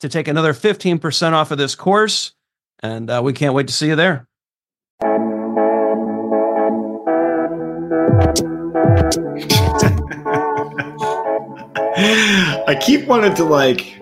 [0.00, 2.32] to take another 15% off of this course.
[2.80, 4.28] And uh, we can't wait to see you there.
[12.68, 13.96] I keep wanting to like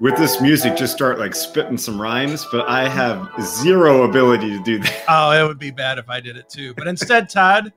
[0.00, 4.62] with this music just start like spitting some rhymes, but I have zero ability to
[4.62, 5.04] do that.
[5.08, 6.74] Oh, it would be bad if I did it too.
[6.74, 7.72] But instead, Todd,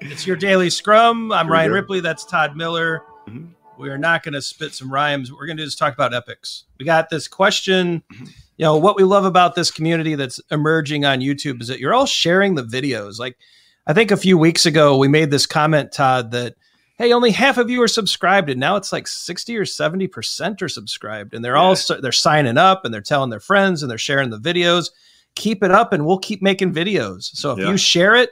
[0.00, 1.32] it's your daily scrum.
[1.32, 2.00] I'm Ryan Ripley.
[2.00, 3.02] That's Todd Miller.
[3.28, 3.52] Mm-hmm.
[3.80, 5.32] We are not going to spit some rhymes.
[5.32, 6.64] What we're going to do is talk about epics.
[6.78, 8.02] We got this question.
[8.10, 11.94] You know, what we love about this community that's emerging on YouTube is that you're
[11.94, 13.18] all sharing the videos.
[13.18, 13.38] Like,
[13.86, 16.56] I think a few weeks ago, we made this comment, Todd, that,
[16.98, 18.50] hey, only half of you are subscribed.
[18.50, 21.32] And now it's like 60 or 70% are subscribed.
[21.32, 21.62] And they're yeah.
[21.62, 24.90] all, they're signing up and they're telling their friends and they're sharing the videos.
[25.36, 27.34] Keep it up and we'll keep making videos.
[27.34, 27.70] So if yeah.
[27.70, 28.30] you share it,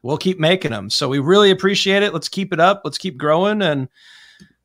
[0.00, 0.88] we'll keep making them.
[0.88, 2.14] So we really appreciate it.
[2.14, 2.80] Let's keep it up.
[2.84, 3.60] Let's keep growing.
[3.60, 3.88] And,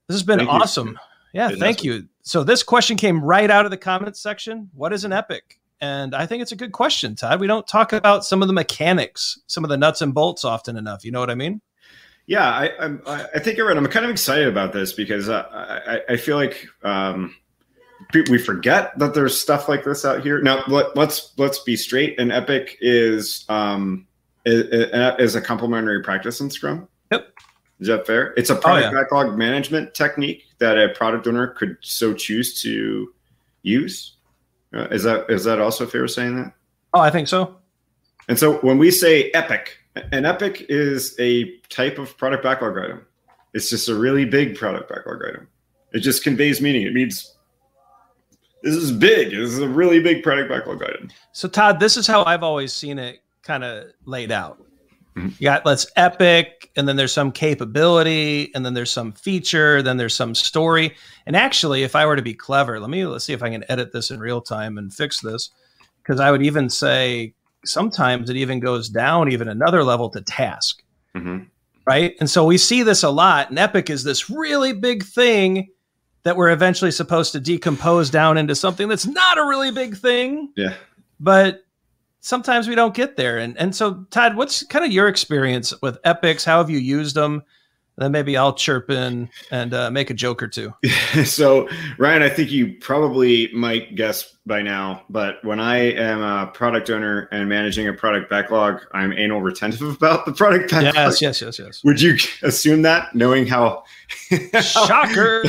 [0.08, 0.90] this has been thank awesome.
[0.90, 0.96] You.
[1.34, 2.08] Yeah, thank you.
[2.22, 4.70] So this question came right out of the comments section.
[4.74, 5.60] What is an epic?
[5.80, 7.40] And I think it's a good question, Todd.
[7.40, 10.76] We don't talk about some of the mechanics, some of the nuts and bolts often
[10.76, 11.06] enough.
[11.06, 11.62] You know what I mean?
[12.26, 12.72] Yeah, I,
[13.06, 13.78] I, I think you're right.
[13.78, 15.46] I'm kind of excited about this because uh,
[15.88, 17.36] I, I feel like um,
[18.14, 20.42] we forget that there's stuff like this out here.
[20.42, 22.20] Now, let, us let's, let's be straight.
[22.20, 24.08] An epic is um,
[24.46, 24.66] is,
[25.20, 26.88] is a complementary practice in Scrum.
[27.12, 27.28] Yep.
[27.80, 28.34] Is that fair?
[28.38, 29.04] It's a product oh, yeah.
[29.04, 33.14] backlog management technique that a product owner could so choose to
[33.62, 34.16] use.
[34.74, 36.54] Uh, is that is that also fair saying that?
[36.94, 37.56] Oh, I think so.
[38.28, 39.78] And so when we say epic,
[40.12, 43.06] an epic is a type of product backlog item.
[43.54, 45.48] It's just a really big product backlog item.
[45.94, 46.86] It just conveys meaning.
[46.86, 47.36] It means
[48.64, 49.30] this is big.
[49.30, 51.10] This is a really big product backlog item.
[51.32, 54.62] So Todd, this is how I've always seen it kind of laid out.
[55.18, 55.30] Mm-hmm.
[55.40, 59.98] You got let's epic, and then there's some capability, and then there's some feature, then
[59.98, 60.96] there's some story.
[61.26, 63.66] And actually, if I were to be clever, let me let's see if I can
[63.70, 65.50] edit this in real time and fix this.
[66.04, 67.34] Because I would even say
[67.66, 70.84] sometimes it even goes down even another level to task.
[71.16, 71.46] Mm-hmm.
[71.86, 72.16] Right.
[72.20, 73.50] And so we see this a lot.
[73.50, 75.70] And epic is this really big thing
[76.24, 80.52] that we're eventually supposed to decompose down into something that's not a really big thing.
[80.58, 80.74] Yeah.
[81.20, 81.64] But
[82.20, 83.38] sometimes we don't get there.
[83.38, 86.46] And and so Todd, what's kind of your experience with epics?
[86.46, 87.44] How have you used them?
[87.98, 90.74] Then maybe I'll chirp in and uh, make a joke or two.
[91.26, 96.48] so, Ryan, I think you probably might guess by now, but when I am a
[96.48, 100.96] product owner and managing a product backlog, I'm anal retentive about the product backlog.
[100.96, 101.84] Yes, yes, yes, yes.
[101.84, 103.84] Would you assume that, knowing how
[104.62, 105.44] shocker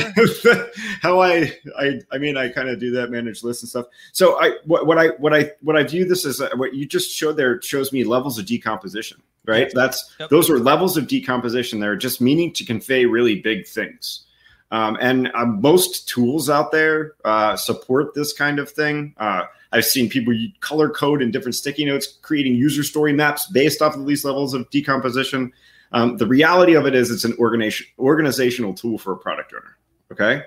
[1.01, 3.85] how I, I I mean I kind of do that, manage lists and stuff.
[4.11, 6.85] So I what, what I what I what I view this as uh, what you
[6.85, 9.71] just showed there shows me levels of decomposition right?
[9.73, 10.29] That's yep.
[10.29, 14.25] those are levels of decomposition They're just meaning to convey really big things.
[14.71, 19.15] Um, and uh, most tools out there uh, support this kind of thing.
[19.17, 23.81] Uh, I've seen people color code in different sticky notes, creating user story maps based
[23.81, 25.51] off of these levels of decomposition.
[25.91, 29.77] Um, the reality of it is, it's an organization, organizational tool for a product owner.
[30.11, 30.45] Okay.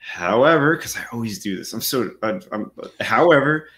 [0.00, 2.10] However, because I always do this, I'm so.
[2.22, 2.70] I'm, I'm,
[3.00, 3.68] however,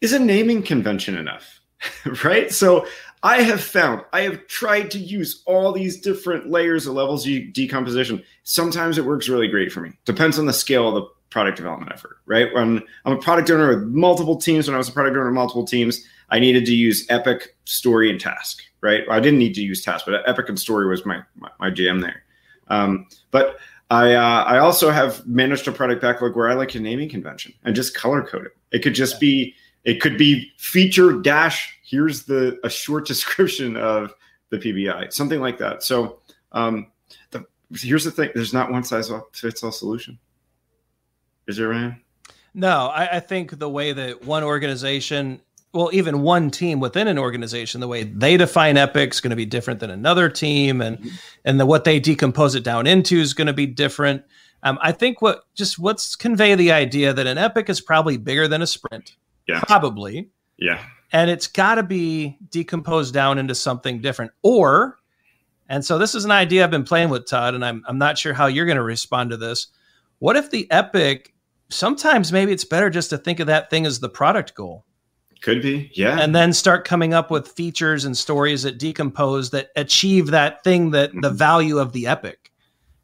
[0.00, 1.60] is a naming convention enough?
[2.24, 2.52] right.
[2.52, 2.86] So
[3.22, 7.52] I have found, I have tried to use all these different layers of levels of
[7.52, 8.22] decomposition.
[8.42, 9.92] Sometimes it works really great for me.
[10.04, 12.52] Depends on the scale of the product development effort, right?
[12.52, 15.34] When I'm a product owner with multiple teams, when I was a product owner with
[15.34, 18.62] multiple teams, I needed to use Epic, Story, and Task.
[18.80, 19.04] Right?
[19.08, 22.00] I didn't need to use Task, but Epic and Story was my my, my jam
[22.00, 22.24] there.
[22.68, 23.58] Um, but
[23.90, 27.54] I uh, I also have managed a product backlog where I like a naming convention
[27.64, 28.56] and just color code it.
[28.72, 29.54] It could just be
[29.84, 31.78] it could be feature dash.
[31.92, 34.14] Here's the a short description of
[34.50, 35.82] the PBI, something like that.
[35.82, 36.20] So
[36.52, 36.90] um,
[37.30, 40.18] the, here's the thing: there's not one size fits all solution.
[41.46, 42.00] Is there, Ryan?
[42.54, 45.40] No, I, I think the way that one organization
[45.72, 49.36] well, even one team within an organization, the way they define Epic is going to
[49.36, 51.08] be different than another team, and mm-hmm.
[51.44, 54.22] and the what they decompose it down into is going to be different.
[54.62, 58.48] Um, I think what just what's convey the idea that an Epic is probably bigger
[58.48, 59.16] than a sprint.
[59.48, 60.28] Yeah, probably.
[60.58, 64.98] Yeah, and it's got to be decomposed down into something different, or
[65.68, 68.18] and so this is an idea I've been playing with Todd, and I'm I'm not
[68.18, 69.68] sure how you're going to respond to this.
[70.18, 71.34] What if the Epic?
[71.68, 74.84] Sometimes maybe it's better just to think of that thing as the product goal
[75.42, 76.20] could be, yeah.
[76.20, 80.92] And then start coming up with features and stories that decompose that achieve that thing
[80.92, 81.20] that mm-hmm.
[81.20, 82.52] the value of the epic.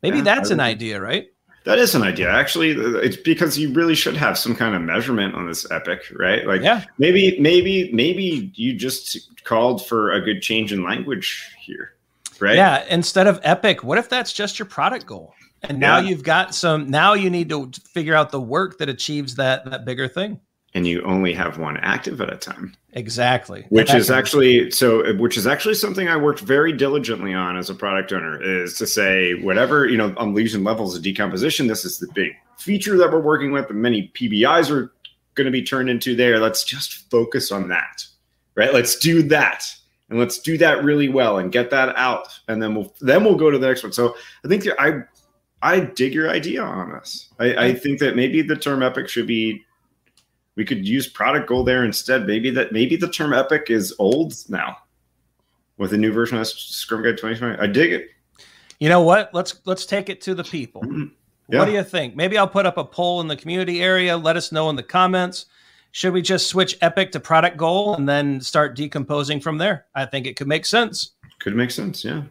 [0.02, 1.26] Maybe yeah, that's an idea, right?
[1.64, 2.30] That is an idea.
[2.30, 6.02] Actually, uh, it's because you really should have some kind of measurement on this epic,
[6.12, 6.46] right?
[6.46, 6.84] Like yeah.
[6.98, 11.92] maybe maybe maybe you just called for a good change in language here.
[12.40, 12.56] Right?
[12.56, 15.34] Yeah, instead of epic, what if that's just your product goal?
[15.62, 16.08] And now yeah.
[16.08, 19.84] you've got some now you need to figure out the work that achieves that that
[19.84, 20.40] bigger thing
[20.74, 22.74] and you only have one active at a time.
[22.98, 23.64] Exactly.
[23.68, 27.74] Which is actually so which is actually something I worked very diligently on as a
[27.74, 31.98] product owner is to say whatever, you know, on lesion levels of decomposition, this is
[31.98, 34.92] the big feature that we're working with and many PBIs are
[35.36, 36.40] going to be turned into there.
[36.40, 38.04] Let's just focus on that.
[38.56, 38.74] Right?
[38.74, 39.64] Let's do that.
[40.10, 43.36] And let's do that really well and get that out and then we'll then we'll
[43.36, 43.92] go to the next one.
[43.92, 45.04] So I think I
[45.62, 47.28] I dig your idea on this.
[47.38, 49.64] I, I think that maybe the term epic should be
[50.58, 52.26] we could use product goal there instead.
[52.26, 54.76] Maybe that maybe the term epic is old now
[55.78, 57.58] with a new version of Scrum Guide 2020.
[57.58, 58.10] I dig it.
[58.80, 59.32] You know what?
[59.32, 60.82] Let's let's take it to the people.
[60.82, 61.04] Mm-hmm.
[61.48, 61.60] Yeah.
[61.60, 62.16] What do you think?
[62.16, 64.16] Maybe I'll put up a poll in the community area.
[64.16, 65.46] Let us know in the comments.
[65.92, 69.86] Should we just switch epic to product goal and then start decomposing from there?
[69.94, 71.12] I think it could make sense.
[71.38, 72.24] Could make sense, yeah.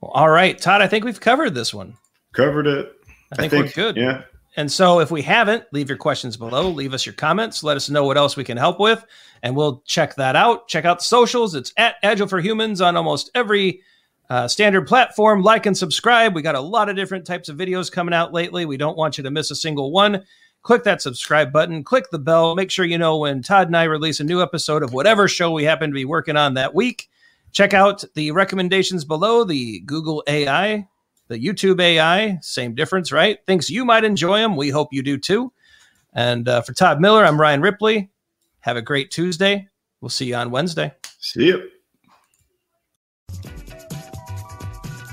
[0.00, 0.82] Well, all right, Todd.
[0.82, 1.96] I think we've covered this one.
[2.32, 2.92] Covered it.
[3.30, 3.96] I think, I think we're good.
[3.96, 4.22] Yeah.
[4.56, 7.88] And so if we haven't, leave your questions below, leave us your comments, let us
[7.88, 9.04] know what else we can help with,
[9.42, 10.68] and we'll check that out.
[10.68, 11.54] Check out the socials.
[11.54, 13.80] It's at Agile for Humans on almost every
[14.28, 15.42] uh, standard platform.
[15.42, 16.34] Like and subscribe.
[16.34, 18.66] We got a lot of different types of videos coming out lately.
[18.66, 20.24] We don't want you to miss a single one.
[20.62, 23.82] Click that subscribe button, click the bell, make sure you know when Todd and I
[23.84, 27.08] release a new episode of whatever show we happen to be working on that week.
[27.50, 30.86] Check out the recommendations below the Google AI
[31.32, 33.38] the YouTube AI, same difference, right?
[33.46, 34.54] Thinks you might enjoy them.
[34.54, 35.52] We hope you do too.
[36.12, 38.10] And uh, for Todd Miller, I'm Ryan Ripley.
[38.60, 39.68] Have a great Tuesday.
[40.00, 40.92] We'll see you on Wednesday.
[41.18, 41.68] See you.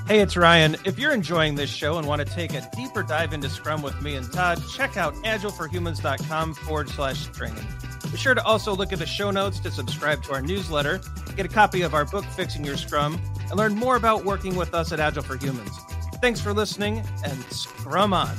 [0.06, 0.76] Hey, it's Ryan.
[0.84, 4.00] If you're enjoying this show and want to take a deeper dive into Scrum with
[4.02, 7.64] me and Todd, check out agileforhumans.com forward slash training.
[8.10, 11.00] Be sure to also look at the show notes to subscribe to our newsletter,
[11.36, 14.74] get a copy of our book, Fixing Your Scrum, and learn more about working with
[14.74, 15.78] us at Agile for Humans.
[16.20, 18.36] Thanks for listening and scrum on.